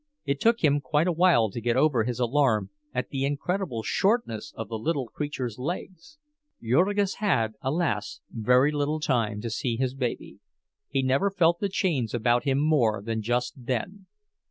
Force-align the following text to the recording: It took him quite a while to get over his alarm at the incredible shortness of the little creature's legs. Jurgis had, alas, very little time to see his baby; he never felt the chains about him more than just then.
It 0.25 0.39
took 0.41 0.63
him 0.63 0.79
quite 0.81 1.05
a 1.05 1.11
while 1.11 1.51
to 1.51 1.61
get 1.61 1.77
over 1.77 2.03
his 2.05 2.19
alarm 2.19 2.71
at 2.91 3.09
the 3.09 3.23
incredible 3.23 3.83
shortness 3.83 4.51
of 4.57 4.67
the 4.67 4.79
little 4.79 5.05
creature's 5.05 5.59
legs. 5.59 6.17
Jurgis 6.59 7.17
had, 7.17 7.53
alas, 7.61 8.19
very 8.31 8.71
little 8.71 8.99
time 8.99 9.41
to 9.41 9.51
see 9.51 9.75
his 9.77 9.93
baby; 9.93 10.39
he 10.89 11.03
never 11.03 11.29
felt 11.29 11.59
the 11.59 11.69
chains 11.69 12.15
about 12.15 12.45
him 12.45 12.57
more 12.59 13.03
than 13.03 13.21
just 13.21 13.53
then. 13.55 14.07